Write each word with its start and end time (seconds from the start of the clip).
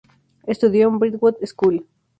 Estudió 0.47 0.87
en 0.87 0.93
la 0.93 0.97
Brentwood 0.97 1.35
School. 1.45 1.85